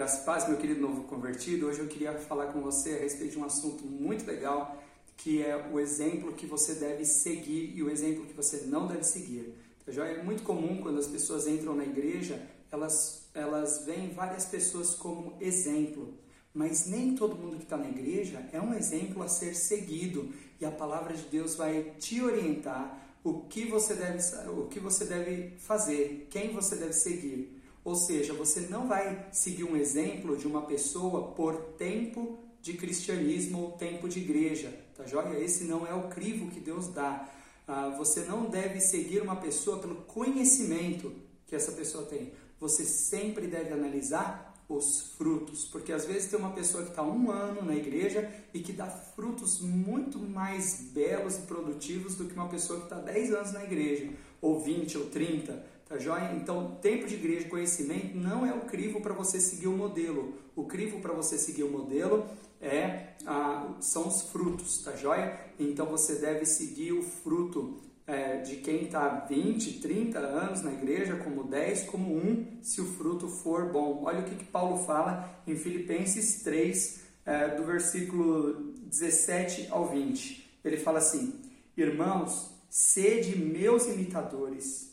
Graças 0.00 0.24
paz, 0.24 0.48
meu 0.48 0.56
querido 0.56 0.80
novo 0.80 1.04
convertido. 1.04 1.66
Hoje 1.66 1.80
eu 1.80 1.86
queria 1.86 2.14
falar 2.14 2.46
com 2.54 2.62
você 2.62 2.94
a 2.94 3.00
respeito 3.00 3.32
de 3.32 3.38
um 3.38 3.44
assunto 3.44 3.84
muito 3.84 4.26
legal, 4.26 4.82
que 5.14 5.42
é 5.42 5.54
o 5.70 5.78
exemplo 5.78 6.32
que 6.32 6.46
você 6.46 6.74
deve 6.76 7.04
seguir 7.04 7.74
e 7.76 7.82
o 7.82 7.90
exemplo 7.90 8.24
que 8.24 8.32
você 8.32 8.62
não 8.66 8.86
deve 8.86 9.04
seguir. 9.04 9.54
Já 9.86 10.06
é 10.06 10.22
muito 10.22 10.42
comum 10.42 10.80
quando 10.80 10.98
as 10.98 11.06
pessoas 11.06 11.46
entram 11.46 11.76
na 11.76 11.84
igreja, 11.84 12.40
elas, 12.72 13.28
elas 13.34 13.84
veem 13.84 14.08
várias 14.08 14.46
pessoas 14.46 14.94
como 14.94 15.36
exemplo, 15.38 16.14
mas 16.54 16.86
nem 16.86 17.14
todo 17.14 17.36
mundo 17.36 17.58
que 17.58 17.64
está 17.64 17.76
na 17.76 17.90
igreja 17.90 18.48
é 18.54 18.58
um 18.58 18.72
exemplo 18.72 19.22
a 19.22 19.28
ser 19.28 19.54
seguido 19.54 20.32
e 20.58 20.64
a 20.64 20.70
palavra 20.70 21.12
de 21.12 21.24
Deus 21.24 21.56
vai 21.56 21.92
te 21.98 22.22
orientar 22.22 23.18
o 23.22 23.40
que 23.40 23.66
você 23.66 23.92
deve, 23.92 24.18
o 24.48 24.66
que 24.66 24.80
você 24.80 25.04
deve 25.04 25.58
fazer, 25.58 26.26
quem 26.30 26.54
você 26.54 26.74
deve 26.76 26.94
seguir. 26.94 27.59
Ou 27.90 27.96
seja, 27.96 28.32
você 28.32 28.60
não 28.70 28.86
vai 28.86 29.26
seguir 29.32 29.64
um 29.64 29.76
exemplo 29.76 30.36
de 30.36 30.46
uma 30.46 30.62
pessoa 30.62 31.32
por 31.32 31.56
tempo 31.76 32.38
de 32.62 32.74
cristianismo 32.74 33.62
ou 33.62 33.72
tempo 33.72 34.08
de 34.08 34.20
igreja, 34.20 34.72
tá 34.96 35.04
joia? 35.04 35.36
Esse 35.40 35.64
não 35.64 35.84
é 35.84 35.92
o 35.92 36.08
crivo 36.08 36.52
que 36.52 36.60
Deus 36.60 36.86
dá. 36.86 37.28
Ah, 37.66 37.88
você 37.98 38.20
não 38.20 38.48
deve 38.48 38.78
seguir 38.78 39.20
uma 39.20 39.34
pessoa 39.34 39.80
pelo 39.80 39.96
conhecimento 40.02 41.12
que 41.48 41.56
essa 41.56 41.72
pessoa 41.72 42.04
tem. 42.04 42.32
Você 42.60 42.84
sempre 42.84 43.48
deve 43.48 43.72
analisar 43.72 44.64
os 44.68 45.16
frutos, 45.18 45.64
porque 45.64 45.92
às 45.92 46.04
vezes 46.04 46.30
tem 46.30 46.38
uma 46.38 46.52
pessoa 46.52 46.84
que 46.84 46.90
está 46.90 47.02
um 47.02 47.28
ano 47.28 47.60
na 47.60 47.74
igreja 47.74 48.30
e 48.54 48.60
que 48.60 48.72
dá 48.72 48.86
frutos 48.86 49.60
muito 49.60 50.16
mais 50.16 50.80
belos 50.92 51.38
e 51.38 51.40
produtivos 51.40 52.14
do 52.14 52.26
que 52.26 52.34
uma 52.34 52.48
pessoa 52.48 52.78
que 52.78 52.84
está 52.84 53.00
10 53.00 53.34
anos 53.34 53.52
na 53.52 53.64
igreja, 53.64 54.08
ou 54.40 54.60
20 54.60 54.96
ou 54.96 55.06
30. 55.06 55.79
Tá 55.90 55.98
joia? 55.98 56.36
Então, 56.36 56.78
tempo 56.80 57.04
de 57.04 57.16
igreja 57.16 57.48
conhecimento 57.48 58.16
não 58.16 58.46
é 58.46 58.54
o 58.54 58.60
crivo 58.60 59.00
para 59.00 59.12
você 59.12 59.40
seguir 59.40 59.66
o 59.66 59.76
modelo. 59.76 60.34
O 60.54 60.64
crivo 60.66 61.00
para 61.00 61.12
você 61.12 61.36
seguir 61.36 61.64
o 61.64 61.68
modelo 61.68 62.28
é 62.60 63.14
ah, 63.26 63.74
são 63.80 64.06
os 64.06 64.22
frutos, 64.22 64.84
tá 64.84 64.92
joia? 64.94 65.36
Então 65.58 65.86
você 65.86 66.14
deve 66.14 66.46
seguir 66.46 66.92
o 66.92 67.02
fruto 67.02 67.80
é, 68.06 68.36
de 68.36 68.58
quem 68.58 68.84
está 68.84 69.08
20, 69.28 69.80
30 69.80 70.20
anos 70.20 70.62
na 70.62 70.72
igreja, 70.72 71.16
como 71.16 71.42
10, 71.42 71.82
como 71.86 72.14
1, 72.14 72.58
se 72.62 72.80
o 72.80 72.86
fruto 72.86 73.26
for 73.26 73.72
bom. 73.72 74.04
Olha 74.04 74.20
o 74.20 74.24
que, 74.24 74.36
que 74.36 74.44
Paulo 74.44 74.84
fala 74.84 75.42
em 75.44 75.56
Filipenses 75.56 76.44
3, 76.44 77.00
é, 77.26 77.48
do 77.56 77.64
versículo 77.64 78.74
17 78.84 79.66
ao 79.70 79.88
20. 79.88 80.60
Ele 80.64 80.76
fala 80.76 80.98
assim: 80.98 81.34
Irmãos, 81.76 82.48
sede 82.68 83.36
meus 83.36 83.86
imitadores 83.86 84.89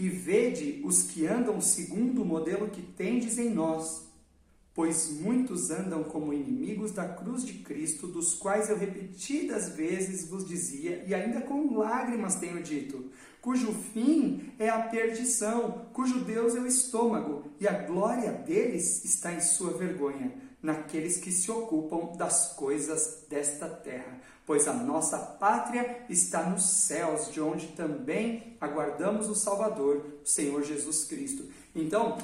e 0.00 0.08
vede 0.08 0.80
os 0.82 1.02
que 1.02 1.26
andam 1.26 1.60
segundo 1.60 2.22
o 2.22 2.24
modelo 2.24 2.70
que 2.70 2.80
tendes 2.80 3.36
em 3.36 3.50
nós. 3.50 4.08
Pois 4.74 5.10
muitos 5.10 5.70
andam 5.70 6.02
como 6.02 6.32
inimigos 6.32 6.92
da 6.92 7.06
cruz 7.06 7.44
de 7.44 7.52
Cristo, 7.52 8.06
dos 8.06 8.32
quais 8.32 8.70
eu 8.70 8.78
repetidas 8.78 9.76
vezes 9.76 10.26
vos 10.26 10.48
dizia, 10.48 11.04
e 11.06 11.14
ainda 11.14 11.42
com 11.42 11.76
lágrimas 11.76 12.36
tenho 12.36 12.62
dito, 12.62 13.10
cujo 13.42 13.74
fim 13.92 14.50
é 14.58 14.70
a 14.70 14.78
perdição, 14.78 15.86
cujo 15.92 16.24
Deus 16.24 16.54
é 16.54 16.60
o 16.60 16.66
estômago, 16.66 17.44
e 17.60 17.68
a 17.68 17.82
glória 17.82 18.32
deles 18.32 19.04
está 19.04 19.34
em 19.34 19.40
sua 19.40 19.76
vergonha, 19.76 20.32
naqueles 20.62 21.16
que 21.16 21.32
se 21.32 21.50
ocupam 21.50 22.16
das 22.16 22.52
coisas 22.54 23.24
desta 23.28 23.68
terra 23.68 24.20
pois 24.50 24.66
a 24.66 24.72
nossa 24.72 25.16
pátria 25.16 26.04
está 26.08 26.42
nos 26.42 26.64
céus, 26.64 27.30
de 27.32 27.40
onde 27.40 27.68
também 27.68 28.56
aguardamos 28.60 29.28
o 29.28 29.34
Salvador, 29.36 30.04
o 30.24 30.26
Senhor 30.28 30.64
Jesus 30.64 31.04
Cristo. 31.04 31.48
Então, 31.72 32.18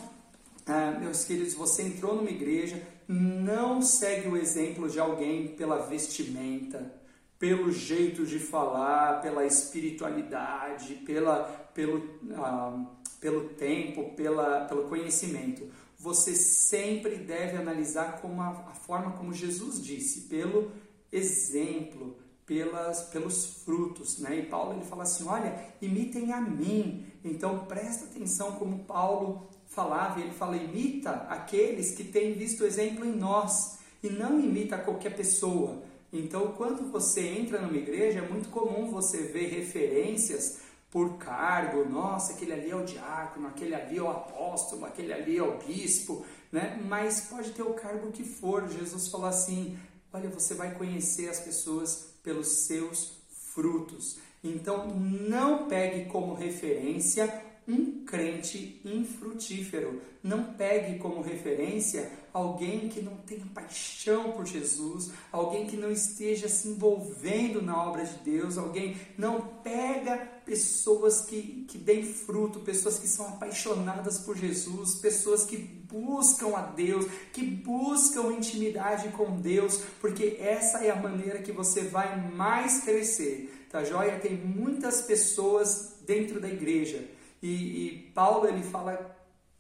ah, 0.67 0.99
meus 0.99 1.25
queridos, 1.25 1.55
você 1.55 1.85
entrou 1.85 2.17
numa 2.17 2.29
igreja, 2.29 2.83
não 3.07 3.81
segue 3.81 4.29
o 4.29 4.37
exemplo 4.37 4.89
de 4.89 4.99
alguém 4.99 5.55
pela 5.55 5.87
vestimenta, 5.87 6.93
pelo 7.39 7.71
jeito 7.71 8.27
de 8.27 8.41
falar, 8.41 9.21
pela 9.23 9.47
espiritualidade, 9.47 10.97
pela, 11.07 11.45
pelo, 11.73 12.11
ah, 12.35 12.87
pelo 13.21 13.51
tempo, 13.51 14.17
pela, 14.17 14.65
pelo 14.65 14.89
conhecimento. 14.89 15.63
Você 15.99 16.35
sempre 16.35 17.17
deve 17.17 17.57
analisar 17.57 18.21
como 18.21 18.41
a, 18.41 18.49
a 18.49 18.75
forma 18.75 19.13
como 19.13 19.33
Jesus 19.33 19.83
disse, 19.83 20.23
pelo 20.23 20.71
exemplo, 21.11 22.17
pelas, 22.45 23.03
pelos 23.05 23.63
frutos. 23.65 24.19
Né? 24.19 24.39
E 24.39 24.47
Paulo 24.47 24.75
ele 24.75 24.85
fala 24.85 25.03
assim: 25.03 25.27
olha, 25.27 25.59
imitem 25.81 26.33
a 26.33 26.41
mim. 26.41 27.07
Então 27.25 27.67
presta 27.67 28.05
atenção 28.05 28.53
como 28.53 28.85
Paulo 28.85 29.49
falava, 29.67 30.21
ele 30.21 30.33
fala: 30.33 30.57
imita 30.57 31.11
aqueles 31.29 31.93
que 31.93 32.05
têm 32.05 32.35
visto 32.35 32.65
exemplo 32.65 33.05
em 33.05 33.17
nós 33.17 33.79
e 34.03 34.09
não 34.09 34.39
imita 34.39 34.79
qualquer 34.79 35.17
pessoa. 35.17 35.83
Então, 36.13 36.53
quando 36.57 36.91
você 36.91 37.21
entra 37.21 37.61
numa 37.61 37.77
igreja, 37.77 38.21
é 38.21 38.29
muito 38.29 38.49
comum 38.49 38.91
você 38.91 39.25
ver 39.25 39.49
referências 39.49 40.61
por 40.91 41.19
cargo, 41.19 41.85
nossa, 41.85 42.33
aquele 42.33 42.53
ali 42.53 42.71
é 42.71 42.77
o 42.77 42.85
diácono, 42.85 43.49
aquele 43.49 43.75
ali 43.75 43.99
é 43.99 44.03
o 44.03 44.11
apóstolo, 44.11 44.87
aquele 44.87 45.13
ali 45.13 45.37
é 45.37 45.43
o 45.43 45.59
bispo, 45.59 46.25
né? 46.51 46.81
Mas 46.89 47.23
pode 47.23 47.51
ter 47.51 47.63
o 47.63 47.75
cargo 47.75 48.13
que 48.13 48.25
for. 48.25 48.69
Jesus 48.69 49.09
falou 49.09 49.27
assim: 49.27 49.79
Olha, 50.13 50.31
você 50.31 50.55
vai 50.55 50.75
conhecer 50.75 51.29
as 51.29 51.41
pessoas 51.41 52.15
pelos 52.23 52.49
seus 52.67 53.13
frutos. 53.53 54.19
Então, 54.43 54.87
não 54.89 55.67
pegue 55.67 56.07
como 56.11 56.35
referência 56.35 57.43
um 57.69 58.05
crente 58.05 58.81
infrutífero. 58.85 60.01
Não 60.23 60.55
pegue 60.55 60.99
como 60.99 61.21
referência 61.21 62.11
alguém 62.33 62.89
que 62.89 63.01
não 63.01 63.17
tenha 63.17 63.45
paixão 63.55 64.33
por 64.33 64.47
Jesus, 64.47 65.11
alguém 65.33 65.67
que 65.67 65.77
não 65.77 65.91
esteja 65.91 66.49
se 66.49 66.69
envolvendo 66.69 67.61
na 67.63 67.83
obra 67.83 68.05
de 68.05 68.19
Deus, 68.19 68.57
alguém 68.57 68.97
não 69.17 69.41
pega 69.67 70.17
pessoas 70.45 71.23
que, 71.23 71.67
que 71.67 71.77
deem 71.77 72.05
fruto, 72.05 72.61
pessoas 72.61 73.01
que 73.01 73.09
são 73.09 73.27
apaixonadas 73.27 74.17
por 74.17 74.37
Jesus, 74.37 74.95
pessoas 74.95 75.45
que 75.45 75.57
buscam 75.57 76.57
a 76.57 76.63
Deus, 76.63 77.05
que 77.33 77.43
buscam 77.43 78.33
intimidade 78.33 79.09
com 79.09 79.41
Deus, 79.41 79.83
porque 80.01 80.37
essa 80.39 80.85
é 80.85 80.91
a 80.91 80.95
maneira 80.95 81.41
que 81.41 81.51
você 81.51 81.83
vai 81.83 82.31
mais 82.31 82.83
crescer. 82.83 83.67
Tá 83.69 83.83
joia? 83.83 84.21
Tem 84.21 84.37
muitas 84.37 85.01
pessoas 85.01 85.97
dentro 86.07 86.41
da 86.41 86.49
igreja 86.49 87.05
e, 87.43 87.49
e 87.49 88.13
Paulo 88.15 88.47
ele 88.47 88.63
fala 88.63 89.16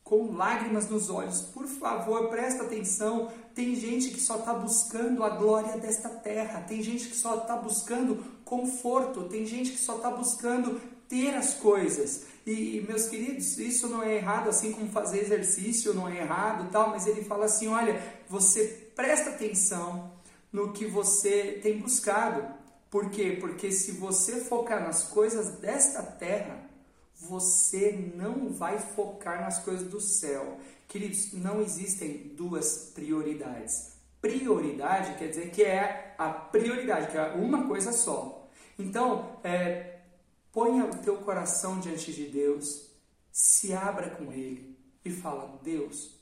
com 0.07 0.31
lágrimas 0.37 0.89
nos 0.89 1.11
olhos, 1.11 1.41
por 1.41 1.67
favor, 1.67 2.29
presta 2.29 2.63
atenção. 2.63 3.29
Tem 3.53 3.75
gente 3.75 4.11
que 4.11 4.21
só 4.21 4.37
está 4.37 4.55
buscando 4.55 5.25
a 5.25 5.31
glória 5.31 5.79
desta 5.79 6.09
terra, 6.09 6.61
tem 6.61 6.81
gente 6.81 7.09
que 7.09 7.17
só 7.17 7.39
está 7.39 7.57
buscando 7.57 8.25
conforto, 8.45 9.25
tem 9.25 9.45
gente 9.45 9.73
que 9.73 9.79
só 9.79 9.97
está 9.97 10.09
buscando 10.09 10.81
ter 11.09 11.35
as 11.35 11.55
coisas. 11.55 12.23
E, 12.47 12.85
meus 12.87 13.07
queridos, 13.07 13.59
isso 13.59 13.89
não 13.89 14.01
é 14.01 14.15
errado, 14.15 14.49
assim 14.49 14.71
como 14.71 14.89
fazer 14.93 15.23
exercício 15.23 15.93
não 15.93 16.09
é 16.09 16.19
errado, 16.19 16.71
tal, 16.71 16.91
mas 16.91 17.09
ele 17.09 17.25
fala 17.25 17.47
assim: 17.47 17.67
olha, 17.67 18.01
você 18.29 18.93
presta 18.95 19.31
atenção 19.31 20.13
no 20.53 20.73
que 20.73 20.87
você 20.87 21.59
tem 21.61 21.81
buscado. 21.81 22.47
Por 22.89 23.11
quê? 23.11 23.37
Porque 23.41 23.73
se 23.73 23.91
você 23.91 24.37
focar 24.37 24.81
nas 24.85 25.03
coisas 25.03 25.59
desta 25.59 26.01
terra, 26.01 26.65
você 27.19 27.93
não 28.15 28.51
vai 28.53 28.79
focar 28.79 29.41
nas 29.41 29.59
coisas 29.59 29.89
do 29.89 30.01
céu. 30.01 30.59
Queridos, 30.87 31.33
não 31.33 31.61
existem 31.61 32.35
duas 32.35 32.93
prioridades. 32.95 33.97
Prioridade 34.21 35.19
quer 35.19 35.29
dizer 35.29 35.51
que 35.51 35.63
é 35.63 36.15
a 36.19 36.31
prioridade, 36.31 37.11
que 37.11 37.17
é 37.17 37.33
uma 37.33 37.67
coisa 37.67 37.93
só. 37.93 38.49
Então, 38.79 39.39
é, 39.43 40.01
ponha 40.53 40.85
o 40.85 40.99
teu 40.99 41.19
coração 41.19 41.81
diante 41.81 42.13
de 42.13 42.27
Deus, 42.27 42.91
se 43.33 43.73
abra 43.73 44.11
com 44.11 44.33
Ele 44.33 44.79
e 45.05 45.11
fala: 45.11 45.59
Deus, 45.63 46.21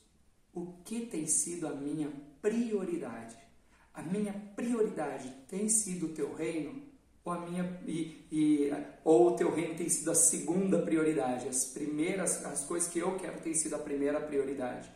o 0.52 0.72
que 0.84 1.06
tem 1.06 1.26
sido 1.26 1.66
a 1.66 1.70
minha 1.70 2.12
prioridade? 2.40 3.36
A 3.92 4.02
minha 4.02 4.32
prioridade 4.54 5.30
tem 5.48 5.69
sido 5.69 6.06
o 6.06 6.14
teu 6.14 6.34
reino? 6.34 6.82
Ou 7.24 7.32
a 7.32 7.40
minha 7.40 7.80
e, 7.86 8.26
e, 8.30 8.70
ou 9.02 9.28
o 9.28 9.36
teu 9.36 9.54
reino 9.54 9.76
tem 9.76 9.88
sido 9.88 10.10
a 10.10 10.14
segunda 10.14 10.78
prioridade, 10.82 11.48
as 11.48 11.64
primeiras 11.66 12.44
as 12.44 12.64
coisas 12.64 12.88
que 12.88 12.98
eu 12.98 13.16
quero 13.16 13.40
tem 13.40 13.54
sido 13.54 13.74
a 13.74 13.78
primeira 13.78 14.20
prioridade. 14.20 14.90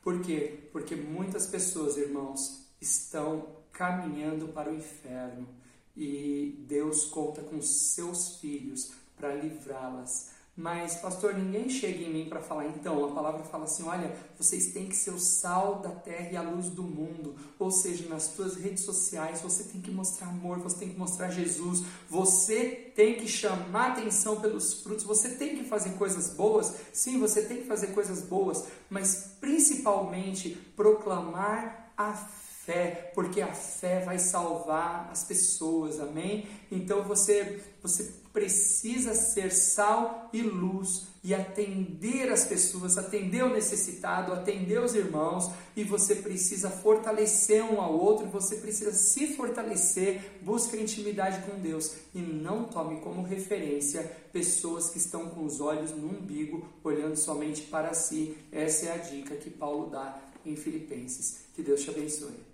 Por 0.00 0.20
quê? 0.20 0.68
Porque 0.72 0.94
muitas 0.96 1.46
pessoas, 1.46 1.96
irmãos, 1.96 2.66
estão 2.80 3.56
caminhando 3.72 4.48
para 4.48 4.70
o 4.70 4.74
inferno 4.74 5.48
e 5.96 6.64
Deus 6.68 7.04
conta 7.06 7.42
com 7.42 7.60
seus 7.60 8.36
filhos 8.38 8.92
para 9.16 9.34
livrá-las. 9.34 10.30
Mas, 10.54 10.96
pastor, 10.96 11.32
ninguém 11.34 11.70
chega 11.70 12.04
em 12.04 12.12
mim 12.12 12.28
para 12.28 12.42
falar, 12.42 12.66
então, 12.66 13.02
a 13.06 13.12
palavra 13.12 13.42
fala 13.42 13.64
assim: 13.64 13.84
olha, 13.84 14.14
vocês 14.36 14.66
têm 14.66 14.86
que 14.86 14.94
ser 14.94 15.10
o 15.10 15.18
sal 15.18 15.76
da 15.76 15.88
terra 15.88 16.28
e 16.30 16.36
a 16.36 16.42
luz 16.42 16.68
do 16.68 16.82
mundo. 16.82 17.34
Ou 17.58 17.70
seja, 17.70 18.06
nas 18.06 18.24
suas 18.24 18.56
redes 18.56 18.84
sociais, 18.84 19.40
você 19.40 19.64
tem 19.64 19.80
que 19.80 19.90
mostrar 19.90 20.28
amor, 20.28 20.58
você 20.58 20.80
tem 20.80 20.90
que 20.90 20.98
mostrar 20.98 21.30
Jesus, 21.30 21.82
você 22.08 22.92
tem 22.94 23.14
que 23.14 23.26
chamar 23.26 23.92
atenção 23.92 24.42
pelos 24.42 24.82
frutos, 24.82 25.04
você 25.04 25.30
tem 25.30 25.56
que 25.56 25.64
fazer 25.64 25.94
coisas 25.94 26.34
boas. 26.34 26.74
Sim, 26.92 27.18
você 27.18 27.42
tem 27.42 27.62
que 27.62 27.66
fazer 27.66 27.88
coisas 27.88 28.20
boas, 28.20 28.66
mas 28.90 29.36
principalmente 29.40 30.50
proclamar 30.76 31.94
a 31.96 32.12
fé, 32.64 33.10
porque 33.14 33.40
a 33.40 33.52
fé 33.52 34.00
vai 34.00 34.18
salvar 34.18 35.08
as 35.10 35.24
pessoas, 35.24 35.98
amém? 35.98 36.46
Então 36.70 37.02
você, 37.02 37.60
você 37.82 38.12
precisa 38.32 39.14
ser 39.14 39.52
sal 39.52 40.30
e 40.32 40.42
luz 40.42 41.06
e 41.24 41.34
atender 41.34 42.30
as 42.32 42.44
pessoas, 42.44 42.98
atender 42.98 43.44
o 43.44 43.52
necessitado, 43.52 44.32
atender 44.32 44.80
os 44.80 44.94
irmãos, 44.94 45.50
e 45.76 45.84
você 45.84 46.16
precisa 46.16 46.68
fortalecer 46.68 47.62
um 47.64 47.80
ao 47.80 47.96
outro, 47.96 48.26
você 48.26 48.56
precisa 48.56 48.92
se 48.92 49.34
fortalecer, 49.36 50.40
busca 50.42 50.76
intimidade 50.76 51.48
com 51.48 51.60
Deus 51.60 51.94
e 52.14 52.20
não 52.20 52.64
tome 52.64 53.00
como 53.00 53.22
referência 53.22 54.02
pessoas 54.32 54.88
que 54.90 54.98
estão 54.98 55.28
com 55.28 55.44
os 55.44 55.60
olhos 55.60 55.92
no 55.92 56.08
umbigo, 56.08 56.66
olhando 56.82 57.16
somente 57.16 57.62
para 57.62 57.94
si. 57.94 58.36
Essa 58.50 58.86
é 58.86 58.92
a 58.92 58.96
dica 58.96 59.36
que 59.36 59.50
Paulo 59.50 59.90
dá 59.90 60.20
em 60.44 60.56
Filipenses. 60.56 61.42
Que 61.54 61.62
Deus 61.62 61.82
te 61.82 61.90
abençoe. 61.90 62.51